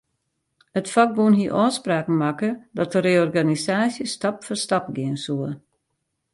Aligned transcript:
It 0.79 0.87
fakbûn 0.93 1.33
hie 1.39 1.53
ôfspraken 1.65 2.15
makke 2.21 2.51
dat 2.75 2.91
de 2.93 2.99
reorganisaasje 3.07 4.05
stap 4.15 4.35
foar 4.45 4.59
stap 4.65 4.85
gean 4.95 5.17
soe. 5.25 5.49